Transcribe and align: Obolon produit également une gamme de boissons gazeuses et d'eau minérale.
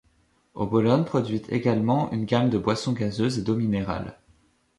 Obolon 0.55 1.03
produit 1.03 1.43
également 1.49 2.11
une 2.11 2.25
gamme 2.25 2.49
de 2.49 2.57
boissons 2.57 2.93
gazeuses 2.93 3.37
et 3.37 3.43
d'eau 3.43 3.55
minérale. 3.55 4.17